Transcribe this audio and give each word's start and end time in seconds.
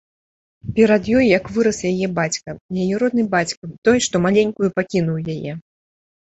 Перад 0.77 1.03
ёй 1.17 1.25
як 1.37 1.45
вырас 1.57 1.81
яе 1.89 2.07
бацька, 2.19 2.55
яе 2.85 2.95
родны 3.03 3.27
бацька, 3.35 3.63
той, 3.89 3.97
што 4.07 4.15
маленькую 4.25 4.69
пакінуў 4.81 5.17
яе. 5.37 5.51